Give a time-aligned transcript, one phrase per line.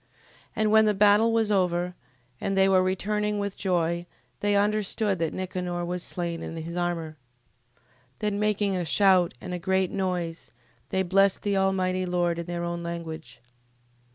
[0.03, 0.07] 15:28.
[0.55, 1.93] And when the battle was over,
[2.41, 4.07] and they were returning with joy,
[4.39, 7.17] they understood that Nicanor was slain in his armour.
[8.15, 8.15] 15:29.
[8.17, 10.51] Then making a shout, and a great noise,
[10.89, 13.41] they blessed the Almighty Lord in their own language.